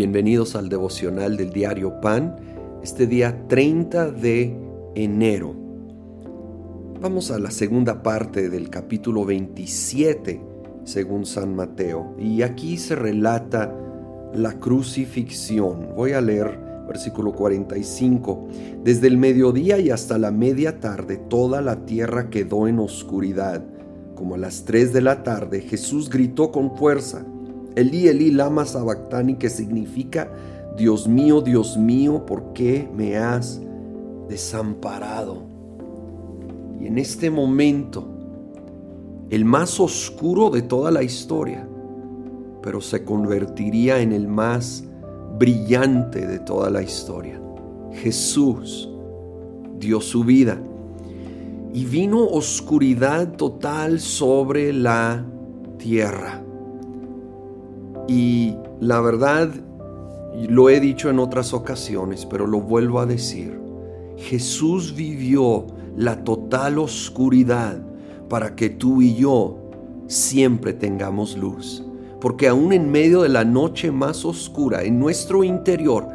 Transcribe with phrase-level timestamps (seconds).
[0.00, 2.34] Bienvenidos al devocional del diario Pan,
[2.82, 4.56] este día 30 de
[4.94, 5.54] enero.
[7.02, 10.40] Vamos a la segunda parte del capítulo 27
[10.84, 13.76] según San Mateo y aquí se relata
[14.32, 15.90] la crucifixión.
[15.94, 16.58] Voy a leer
[16.88, 18.48] versículo 45.
[18.82, 23.62] Desde el mediodía y hasta la media tarde toda la tierra quedó en oscuridad.
[24.14, 27.26] Como a las 3 de la tarde Jesús gritó con fuerza
[27.76, 30.30] Elí, Elí, lama sabactani, que significa,
[30.76, 33.60] Dios mío, Dios mío, ¿por qué me has
[34.28, 35.42] desamparado?
[36.80, 38.04] Y en este momento,
[39.30, 41.68] el más oscuro de toda la historia,
[42.62, 44.84] pero se convertiría en el más
[45.38, 47.40] brillante de toda la historia.
[47.92, 48.88] Jesús
[49.78, 50.60] dio su vida
[51.72, 55.24] y vino oscuridad total sobre la
[55.78, 56.42] tierra.
[58.10, 59.50] Y la verdad,
[60.48, 63.56] lo he dicho en otras ocasiones, pero lo vuelvo a decir.
[64.16, 67.80] Jesús vivió la total oscuridad
[68.28, 69.58] para que tú y yo
[70.08, 71.84] siempre tengamos luz.
[72.20, 76.08] Porque aún en medio de la noche más oscura, en nuestro interior,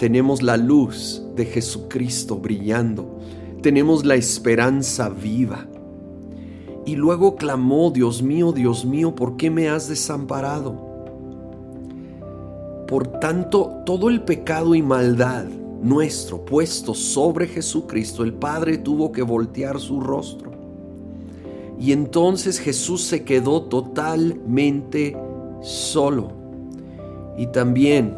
[0.00, 3.20] tenemos la luz de Jesucristo brillando.
[3.62, 5.64] Tenemos la esperanza viva.
[6.84, 10.87] Y luego clamó, Dios mío, Dios mío, ¿por qué me has desamparado?
[12.88, 15.44] Por tanto, todo el pecado y maldad
[15.82, 20.52] nuestro puesto sobre Jesucristo, el Padre tuvo que voltear su rostro.
[21.78, 25.14] Y entonces Jesús se quedó totalmente
[25.60, 26.32] solo.
[27.36, 28.16] Y también,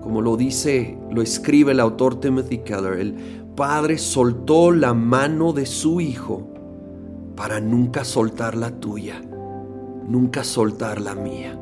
[0.00, 3.14] como lo dice, lo escribe el autor Timothy Keller, el
[3.56, 6.48] Padre soltó la mano de su Hijo
[7.34, 9.20] para nunca soltar la tuya,
[10.08, 11.58] nunca soltar la mía.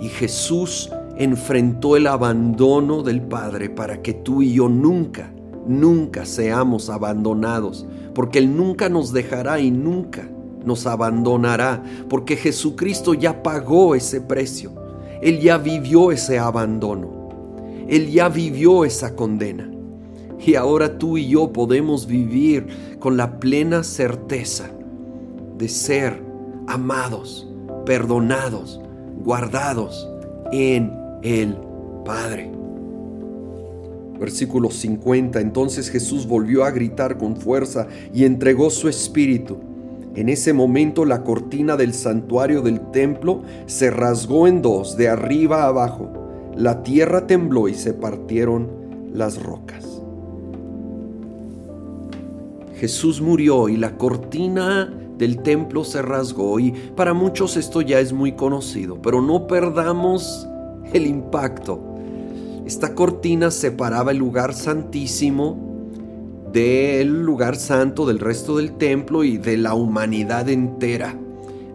[0.00, 5.32] Y Jesús enfrentó el abandono del Padre para que tú y yo nunca,
[5.66, 10.28] nunca seamos abandonados, porque Él nunca nos dejará y nunca
[10.64, 14.72] nos abandonará, porque Jesucristo ya pagó ese precio,
[15.20, 17.28] Él ya vivió ese abandono,
[17.88, 19.68] Él ya vivió esa condena.
[20.44, 22.66] Y ahora tú y yo podemos vivir
[22.98, 24.70] con la plena certeza
[25.56, 26.20] de ser
[26.66, 27.48] amados,
[27.86, 28.80] perdonados,
[29.22, 30.08] guardados
[30.50, 31.56] en el
[32.04, 32.50] Padre.
[34.18, 35.40] Versículo 50.
[35.40, 39.58] Entonces Jesús volvió a gritar con fuerza y entregó su espíritu.
[40.14, 45.64] En ese momento la cortina del santuario del templo se rasgó en dos, de arriba
[45.64, 46.12] a abajo.
[46.54, 48.68] La tierra tembló y se partieron
[49.14, 50.02] las rocas.
[52.76, 58.12] Jesús murió y la cortina del templo se rasgó y para muchos esto ya es
[58.12, 60.48] muy conocido, pero no perdamos
[60.92, 61.80] el impacto.
[62.66, 65.72] Esta cortina separaba el lugar santísimo
[66.52, 71.18] del lugar santo, del resto del templo y de la humanidad entera.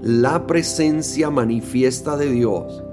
[0.02, 2.84] La presencia manifiesta de Dios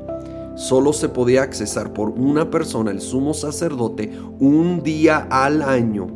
[0.56, 6.06] solo se podía accesar por una persona, el sumo sacerdote, un día al año,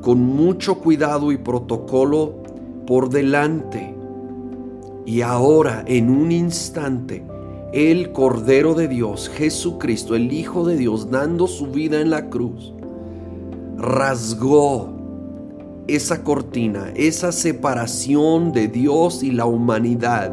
[0.00, 2.42] con mucho cuidado y protocolo
[2.86, 3.94] por delante.
[5.04, 7.24] Y ahora, en un instante,
[7.72, 12.74] el Cordero de Dios, Jesucristo, el Hijo de Dios, dando su vida en la cruz,
[13.76, 14.92] rasgó
[15.86, 20.32] esa cortina, esa separación de Dios y la humanidad.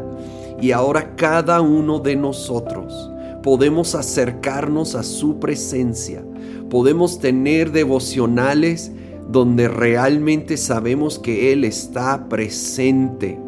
[0.60, 3.10] Y ahora cada uno de nosotros
[3.42, 6.24] podemos acercarnos a su presencia,
[6.68, 8.90] podemos tener devocionales
[9.30, 13.38] donde realmente sabemos que Él está presente.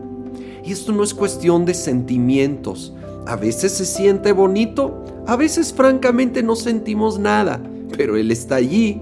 [0.64, 2.94] Y esto no es cuestión de sentimientos,
[3.30, 7.62] a veces se siente bonito, a veces francamente no sentimos nada,
[7.96, 9.00] pero Él está allí.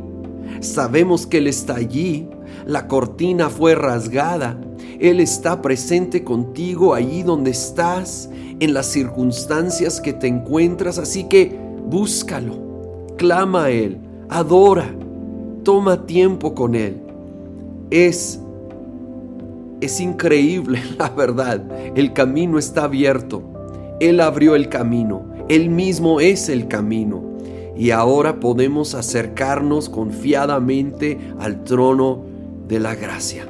[0.60, 2.28] Sabemos que Él está allí.
[2.66, 4.60] La cortina fue rasgada.
[5.00, 8.28] Él está presente contigo allí donde estás,
[8.60, 10.98] en las circunstancias que te encuentras.
[10.98, 13.96] Así que búscalo, clama a Él,
[14.28, 14.94] adora,
[15.62, 17.00] toma tiempo con Él.
[17.90, 18.40] Es
[19.80, 21.64] es increíble, la verdad.
[21.94, 23.42] El camino está abierto.
[24.00, 27.22] Él abrió el camino, Él mismo es el camino.
[27.76, 32.24] Y ahora podemos acercarnos confiadamente al trono
[32.66, 33.46] de la gracia.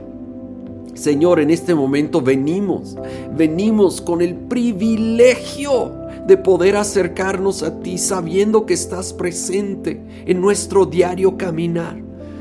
[0.94, 2.96] Señor, en este momento venimos,
[3.34, 5.92] venimos con el privilegio
[6.26, 11.96] de poder acercarnos a ti sabiendo que estás presente en nuestro diario caminar.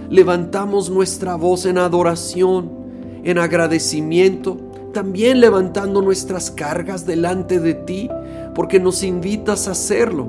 [0.09, 2.69] Levantamos nuestra voz en adoración,
[3.23, 4.66] en agradecimiento
[4.97, 8.09] también levantando nuestras cargas delante de ti,
[8.55, 10.27] porque nos invitas a hacerlo.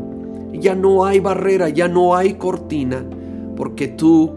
[0.52, 3.02] ya no hay barrera, ya no hay cortina,
[3.56, 4.30] porque tú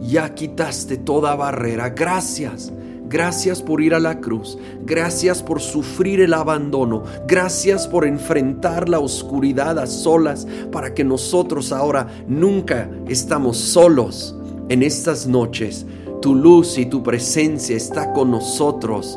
[0.00, 1.90] ya quitaste toda barrera.
[1.90, 2.72] Gracias.
[3.08, 4.58] Gracias por ir a la cruz.
[4.84, 7.04] Gracias por sufrir el abandono.
[7.28, 14.34] Gracias por enfrentar la oscuridad a solas para que nosotros ahora nunca estamos solos
[14.68, 15.86] en estas noches.
[16.20, 19.16] Tu luz y tu presencia está con nosotros